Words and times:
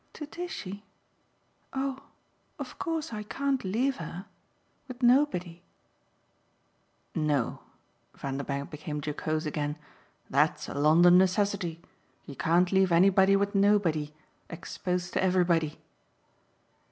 "To 0.13 0.25
Tishy? 0.25 0.83
Oh 1.73 1.99
of 2.57 2.79
course 2.79 3.13
I 3.13 3.21
can't 3.21 3.63
leave 3.63 3.97
her 3.97 4.25
with 4.87 5.03
nobody." 5.03 5.61
"No" 7.13 7.61
Vanderbank 8.15 8.71
became 8.71 8.99
jocose 9.05 9.45
again 9.45 9.77
"that's 10.27 10.67
a 10.67 10.73
London 10.73 11.19
necessity. 11.19 11.83
You 12.25 12.35
can't 12.35 12.71
leave 12.71 12.91
anybody 12.91 13.35
with 13.35 13.53
nobody 13.53 14.11
exposed 14.49 15.13
to 15.13 15.23
everybody." 15.23 15.77